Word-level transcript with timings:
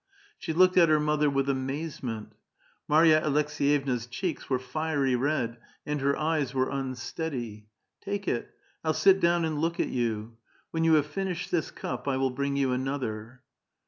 She 0.39 0.51
looked 0.51 0.77
at 0.77 0.89
her 0.89 0.99
mother 0.99 1.29
with 1.29 1.47
amazement. 1.47 2.33
Marya 2.87 3.21
Alek 3.21 3.45
8^3'evna's 3.49 4.07
cheeks 4.07 4.49
were 4.49 4.57
fiery 4.57 5.15
red, 5.15 5.57
and 5.85 6.01
her 6.01 6.17
eyes 6.17 6.55
were 6.55 6.71
unsteady. 6.71 7.67
*' 7.83 8.01
Take 8.03 8.27
it. 8.27 8.49
I'll 8.83 8.93
sit 8.95 9.19
down 9.19 9.45
and 9.45 9.59
look 9.61 9.79
at 9.79 9.89
you. 9.89 10.37
When 10.71 10.83
you 10.83 10.95
have 10.95 11.05
finished 11.05 11.51
this 11.51 11.69
cup, 11.69 12.07
I 12.07 12.17
will 12.17 12.31
bring 12.31 12.57
you 12.57 12.71
another." 12.71 13.43